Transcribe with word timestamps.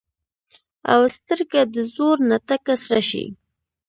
او 0.93 1.01
سترګه 1.15 1.61
د 1.73 1.75
زور 1.93 2.17
نه 2.29 2.37
تکه 2.47 2.73
سره 2.83 3.01
شي 3.09 3.25